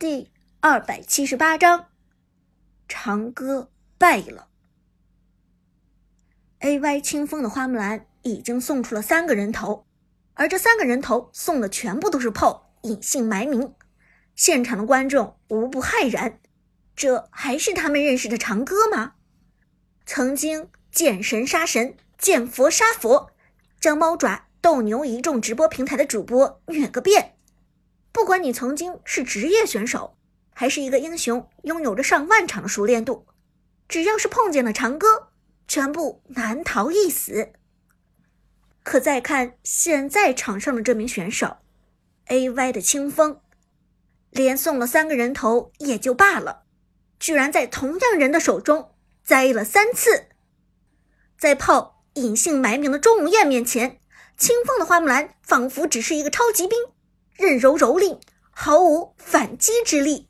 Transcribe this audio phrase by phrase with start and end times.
[0.00, 0.30] 第
[0.60, 1.88] 二百七十八章，
[2.86, 4.46] 长歌败了。
[6.60, 7.00] A.Y.
[7.00, 9.88] 清风的花木兰已经送出了三个人头，
[10.34, 13.74] 而这三个人头送的全部都是炮，隐姓埋名。
[14.36, 16.38] 现场的观众无不骇然：
[16.94, 19.14] 这还是他们认识的长歌吗？
[20.06, 23.32] 曾经见神杀神，见佛杀佛，
[23.80, 27.37] 将猫爪斗牛一众直播平台的主播虐个遍。
[28.18, 30.18] 不管你曾经是职业选手，
[30.52, 33.28] 还是一个英雄，拥有着上万场的熟练度，
[33.86, 35.28] 只要是碰见了长歌，
[35.68, 37.52] 全部难逃一死。
[38.82, 41.58] 可再看现在场上的这名选手
[42.26, 42.72] ，A.Y.
[42.72, 43.40] 的清风，
[44.30, 46.64] 连送了三个人头也就罢了，
[47.20, 50.26] 居然在同样人的手中栽了三次。
[51.38, 54.00] 在炮隐姓埋名的钟无艳面前，
[54.36, 56.76] 清风的花木兰仿佛只是一个超级兵。
[57.38, 58.18] 任柔蹂躏，
[58.50, 60.28] 毫无反击之力。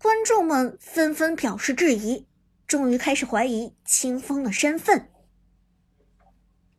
[0.00, 2.28] 观众们纷纷表示质疑，
[2.68, 5.10] 终于开始怀疑清风的身份。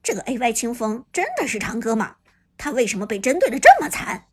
[0.01, 0.53] 这个 A.Y.
[0.53, 2.15] 清风真的是长歌吗？
[2.57, 4.27] 他为什么被针对的这么惨？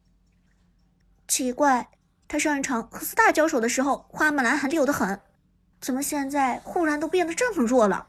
[1.27, 1.91] 奇怪，
[2.29, 5.21] 他上一场和四大交手的时候，花木兰还溜得很，
[5.81, 8.07] 怎么现在忽然都变得这么弱了？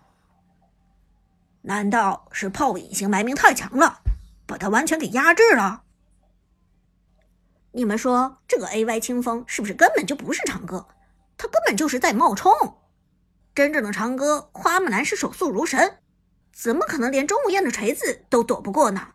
[1.63, 4.03] 难道是炮隐姓埋名太强了？
[4.49, 5.83] 把他完全给压制了。
[7.73, 10.87] 你们说这个 A Y 清风是不是根本就不是长歌？
[11.37, 12.51] 他根本就是在冒充。
[13.53, 15.99] 真正的长歌花木兰是手速如神，
[16.51, 19.09] 怎么可能连钟无艳的锤子都躲不过呢？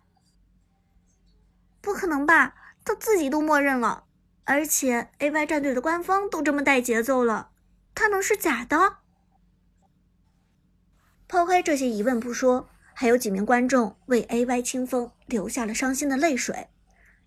[1.80, 2.54] 不可能吧？
[2.84, 4.04] 他自己都默认了，
[4.44, 7.50] 而且 A Y 战队的官方都这么带节奏了，
[7.92, 8.98] 他能是假的？
[11.26, 12.68] 抛开这些疑问不说。
[12.94, 14.62] 还有几名观众为 A.Y.
[14.62, 16.68] 清风流下了伤心的泪水，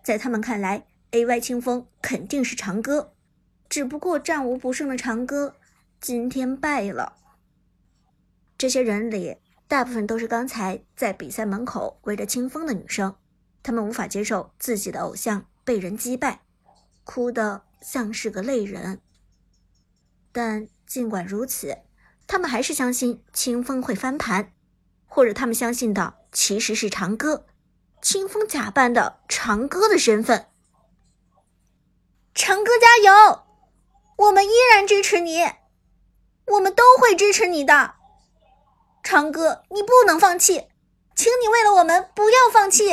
[0.01, 1.39] 在他们看来，A.Y.
[1.39, 3.13] 清风肯定是长歌，
[3.69, 5.55] 只不过战无不胜的长歌
[5.99, 7.17] 今天败了。
[8.57, 13.15] 这些人里，大部分都是刚才在比赛门口围着清风的女生，
[13.61, 16.41] 她们无法接受自己的偶像被人击败，
[17.03, 19.01] 哭得像是个泪人。
[20.31, 21.79] 但尽管如此，
[22.25, 24.53] 他们还是相信清风会翻盘。
[25.17, 27.47] 或者他们相信的其实是长歌，
[28.03, 30.45] 清风假扮的长歌的身份。
[32.35, 33.43] 长歌加油，
[34.17, 35.39] 我们依然支持你，
[36.45, 37.95] 我们都会支持你的。
[39.01, 40.67] 长歌，你不能放弃，
[41.15, 42.91] 请你为了我们不要放弃。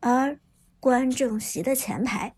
[0.00, 0.40] 而
[0.80, 2.34] 观众席的前排，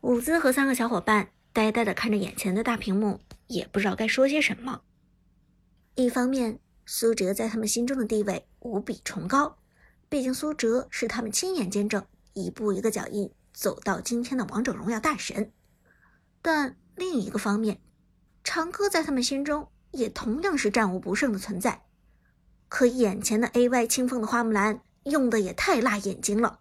[0.00, 4.80] 伍兹和三个小伙伴呆呆的看着眼前的大屏幕，也不知道该说些什么。
[5.96, 6.58] 一方面。
[6.88, 9.58] 苏哲在他们心中的地位无比崇高，
[10.08, 15.52] 毕竟苏哲是他们亲眼见证一步一个脚印走到今天的王者荣耀大神。
[16.40, 17.80] 但另一个方面，
[18.44, 21.82] 长歌在他们心中也同样是战无不胜的存在。
[22.68, 23.86] 可眼前的 A.Y.
[23.88, 26.60] 清风的花木兰用的也太辣眼睛了，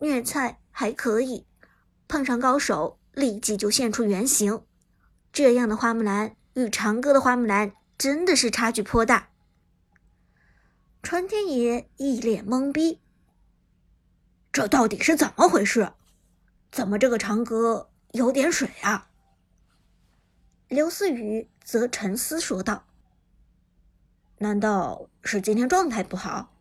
[0.00, 1.46] 虐菜还可以，
[2.08, 4.62] 碰上高手立即就现出原形。
[5.32, 9.28] 这样的花木兰与长歌的花木兰真的是差距颇大。
[11.02, 13.00] 传天野一脸懵逼，
[14.52, 15.92] 这到底是怎么回事？
[16.70, 19.10] 怎么这个长歌有点水啊？
[20.68, 22.84] 刘思雨则沉思说道
[24.38, 26.54] ：“难道是今天状态不好？”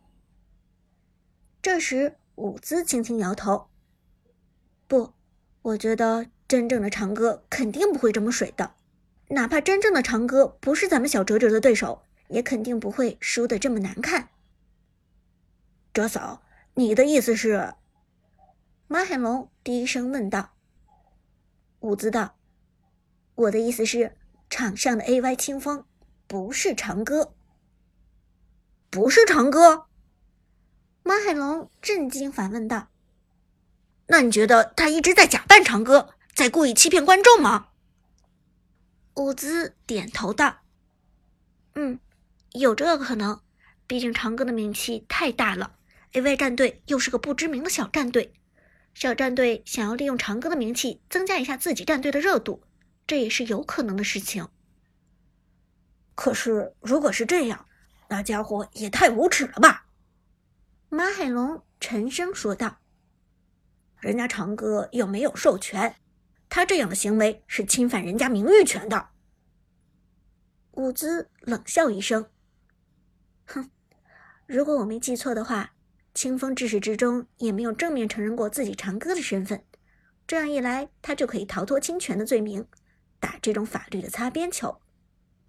[1.61, 3.69] 这时，伍兹轻轻摇头
[4.89, 5.13] ：“不，
[5.61, 8.73] 我觉得真正的长歌肯定不会这么水的，
[9.29, 14.29] 哪怕真正的长歌不是咱们小哲哲的对手。”也肯定不会输得这么难看。
[15.93, 16.41] 卓嫂，
[16.73, 17.73] 你的意思是？
[18.87, 20.53] 马海龙低声问道。
[21.81, 22.37] 伍兹道
[23.35, 24.15] ：“我的意思是，
[24.49, 25.35] 场上的 A.Y.
[25.35, 25.85] 清风
[26.27, 27.33] 不是长歌，
[28.89, 29.87] 不是长歌。”
[31.03, 32.87] 马海龙震惊反问道
[34.07, 37.69] ：“那你觉得他一直在假扮长歌，在故意欺骗观众吗？”
[39.15, 40.59] 伍兹点头道
[41.75, 41.99] ：“嗯。”
[42.53, 43.41] 有这个可能，
[43.87, 45.77] 毕竟长歌的名气太大了
[46.13, 48.33] ，A.Y 战队又是个不知名的小战队，
[48.93, 52.63] 小战队想要利用长歌的名气增加一下自己战队的热度，
[53.07, 54.49] 这也是有可能的事情。
[56.13, 57.65] 可是，如果是这样，
[58.09, 59.85] 那家伙也太无耻了吧？
[60.89, 62.79] 马海龙沉声说道
[64.01, 65.95] ：“人家长歌又没有授权，
[66.49, 69.07] 他这样的行为是侵犯人家名誉权的。”
[70.71, 72.29] 伍兹冷笑一声。
[74.51, 75.71] 如果我没记错的话，
[76.13, 79.63] 清风至始至终也没有正面承认过自己长歌的身份，
[80.27, 82.67] 这样一来，他就可以逃脱侵权的罪名，
[83.17, 84.81] 打这种法律的擦边球，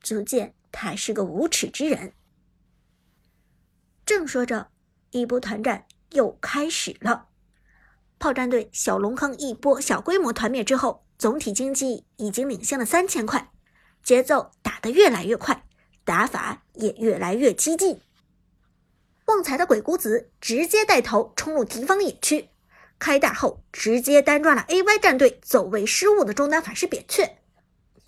[0.01, 2.13] 足见他是个无耻之人。
[4.07, 4.69] 正说着，
[5.11, 7.27] 一波团战又开始了。
[8.21, 13.51] 炮战队小龙坑一波小规模团灭之后，总体经济已经领先了三千块，
[14.05, 15.65] 节奏打得越来越快，
[16.05, 18.01] 打法也越来越激进。
[19.33, 22.51] 旺财的鬼谷子直接带头冲入敌方野区，
[22.99, 27.31] 开大后直接单抓了 AY 战队走位失误的中单法师扁鹊，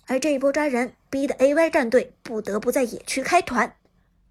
[0.05, 3.75] 而这一波抓人逼得 AY 战队不得不在野区开团，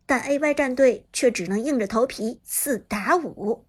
[0.07, 3.65] 但 AY 战队却只能硬着头皮四打五。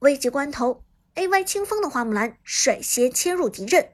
[0.00, 0.82] 危急关头。
[1.14, 1.42] A.Y.
[1.42, 3.90] 清风的花木兰率先切入敌阵，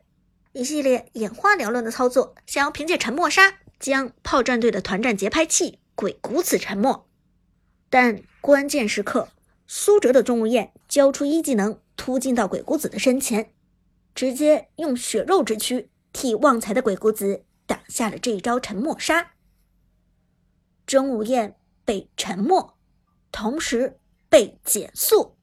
[0.52, 7.05] 一系列眼花缭乱的操作，想要凭借沉默杀将炮战队的团战节拍器鬼谷子沉默。
[7.88, 9.28] 但关键时刻，
[9.66, 13.52] 苏哲的钟无艳交出一技能，突进到鬼谷子的身前，
[14.14, 19.32] 直接用血肉之躯替旺财的鬼谷子挡下了这一招沉默杀。
[20.86, 22.76] 钟无艳被沉默，
[23.32, 23.98] 同时
[24.28, 25.36] 被减速。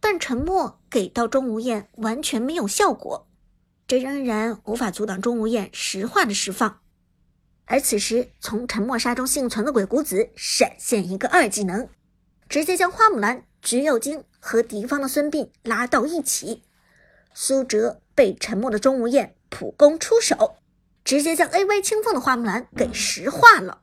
[0.00, 3.28] 但沉默给到钟无艳完全没有效果，
[3.88, 6.80] 这仍然无法阻挡钟无艳石化的释放。
[7.66, 11.88] 而此时，从沉默杀中幸存的鬼谷子闪现一个二技能，
[12.48, 16.62] 直接将花木兰、橘右京和敌方的孙膑拉到一起。
[17.34, 20.56] 苏哲被沉默的钟无艳普攻出手，
[21.04, 23.82] 直接将 A Y 清风的花木兰给石化了。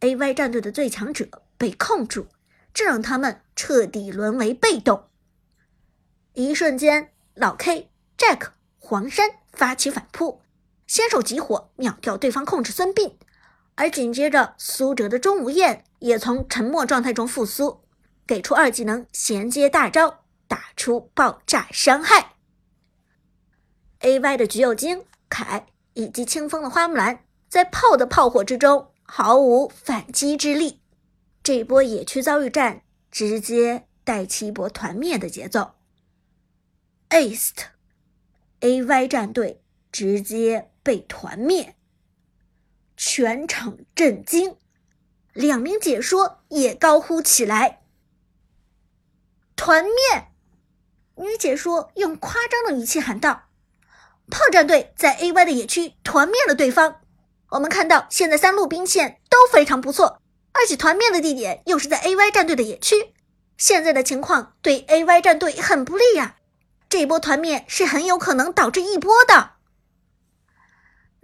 [0.00, 2.28] A Y 战队的最强者被控住。
[2.74, 5.10] 这让他们彻底沦为被动。
[6.32, 10.40] 一瞬间，老 K、Jack、黄山发起反扑，
[10.92, 13.14] 先手集火秒掉对方控制孙膑，
[13.76, 17.80] 而紧接着苏哲的钟无艳也从沉默状态中复苏，
[18.26, 22.34] 给出二技能衔接大招，打出爆炸伤害。
[24.00, 30.82] AY 的橘右京、凯以及清风的花木兰在炮的炮火之中毫无反击之力。
[31.42, 35.70] 这波野区遭遇战直接带起一波团灭的节奏
[37.08, 41.76] ，East，AY 战队直接被团灭，
[42.96, 44.56] 全场震惊，
[45.32, 47.82] 两名解说也高呼起来
[49.56, 50.28] ：“团灭！”
[51.16, 53.44] 女解说用夸张的语气喊道
[54.30, 57.00] ：“炮战队在 AY 的野区团灭了对方，
[57.50, 60.20] 我们看到现在三路兵线都非常不错。”
[60.54, 63.14] 而且团灭的地点又是在 A Y 战队的野区，
[63.56, 66.36] 现在的情况对 A Y 战队很不利呀。
[66.90, 69.52] 这波团灭是很有可能导致一波的。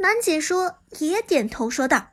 [0.00, 2.10] 男解说也点头说道：“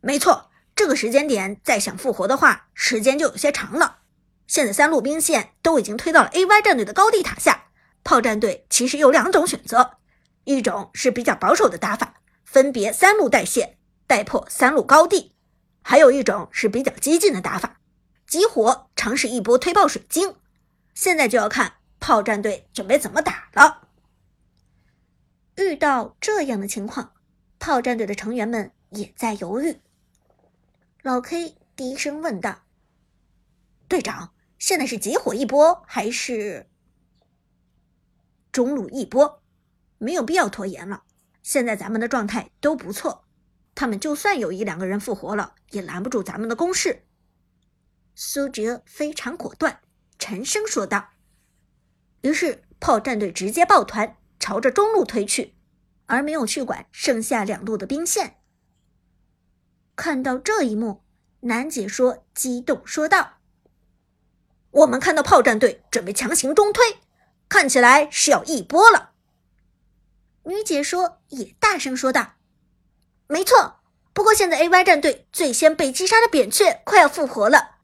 [0.00, 3.98] 没错，这个时间点再想复活的话，时间就有些长了。
[4.46, 7.64] 现在三路兵线都已经推到了 A Y 战队的高地塔下，
[8.02, 9.98] 炮战队其实有两种选择，
[10.44, 12.14] 一种是比较保守的打法，
[12.46, 15.34] 分别三路带线，带破三路高地。”
[15.82, 17.78] 还有一种是比较激进的打法，
[18.26, 20.36] 集火尝试一波推爆水晶。
[20.94, 23.88] 现在就要看炮战队准备怎么打了。
[25.60, 27.12] 遇到这样的情况，
[27.58, 29.80] 炮战队的成员们也在犹豫。
[31.02, 32.62] 老 K 低声问道
[33.86, 36.68] ：“队长，现在是集火一波还是
[38.50, 39.42] 中路一波？
[39.98, 41.04] 没有必要拖延了。
[41.42, 43.24] 现在咱们的状态都不错。”
[43.72, 47.06] 他们就算有一两个人复活了，也拦不住咱们的攻势。
[48.14, 49.80] 苏哲非常果断，
[50.18, 51.10] 沉声说道。
[52.20, 55.54] 于是炮战队直接抱团朝着中路推去，
[56.06, 58.38] 而没有去管剩下两路的兵线。
[59.94, 61.04] 看到这一幕，
[61.40, 63.34] 男解说激动说道
[64.72, 66.98] ：“我们看到炮战队准备强行中推，
[67.48, 69.10] 看起来是要一波了。”
[70.44, 72.32] 女解说也大声说道。
[73.26, 73.80] 没错，
[74.12, 77.76] 不过现在 A Y 战队最先被击杀的扁鹊快要复活了，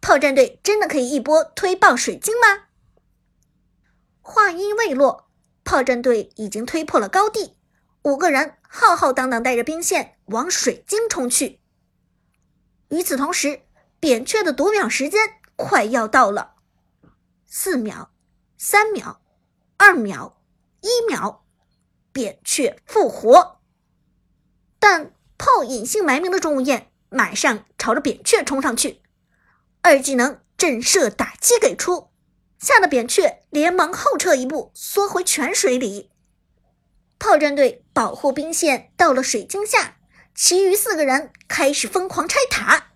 [0.00, 2.64] 炮战队真的可以一波推爆水晶吗？
[4.20, 5.29] 话音未落，
[5.64, 7.56] 炮战队已经推破了高地，
[8.02, 11.60] 五个人浩浩荡荡带着兵线往水晶冲去。
[12.88, 13.62] 与此同时，
[14.00, 15.20] 扁鹊的读秒时间
[15.56, 16.54] 快要到了，
[17.46, 18.10] 四秒、
[18.58, 19.20] 三秒、
[19.76, 20.42] 二秒、
[20.80, 21.44] 一秒，
[22.12, 23.60] 扁鹊复活。
[24.78, 29.02] 但炮隐姓埋名的钟无艳马上朝着扁鹊冲上去，
[29.82, 32.09] 二技能震慑打击给出，
[32.60, 36.10] 吓得扁鹊连忙后撤一步，缩回泉水里。
[37.18, 39.96] 炮战队保护兵线到了水晶下，
[40.34, 42.92] 其余四个人开始疯狂拆塔。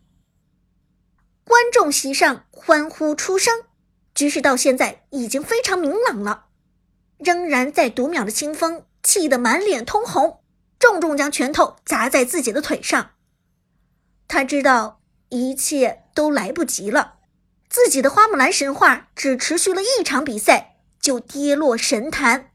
[1.44, 3.64] 观众席上欢呼出声，
[4.14, 6.46] 局势到现在已经非常明朗了，
[7.18, 10.40] 仍然在读秒的清风气得满脸通红，
[10.78, 13.10] 重重将拳头砸在自己的腿上。
[14.26, 17.18] 他知道一切都来不及了，
[17.74, 22.52] 自己的花木兰神话只持续了一场比赛就跌落神坛。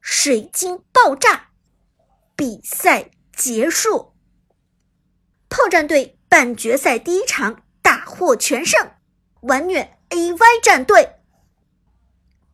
[0.00, 1.48] 水晶爆炸，
[2.34, 4.14] 比赛结束，
[5.50, 8.92] 炮战队半决赛第一场大获全胜，
[9.42, 9.98] 完虐。
[10.08, 11.16] A.Y 战队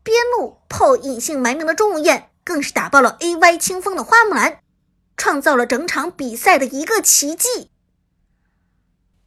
[0.02, 4.60] 边路炮隐姓埋名的钟无艳，更是打爆了 A.Y 清风的花木兰，
[5.16, 7.71] 创造了整场比赛的一个奇迹。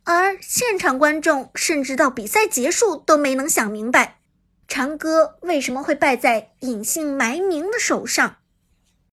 [0.06, 4.20] 而现场观众甚至到比赛结束都没能想明白，
[4.68, 8.38] 长歌为什么会败在隐姓埋名的手上。